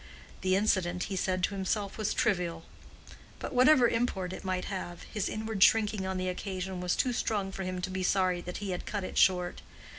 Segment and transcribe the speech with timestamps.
[0.41, 2.63] The incident, he said to himself, was trivial;
[3.37, 7.51] but whatever import it might have, his inward shrinking on the occasion was too strong
[7.51, 9.61] for him to be sorry that he had cut it short.